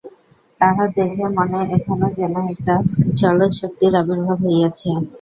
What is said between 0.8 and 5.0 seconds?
দেহে মনে এখনও যেন একটা চলৎশক্তির আবির্ভাব হইয়াছে।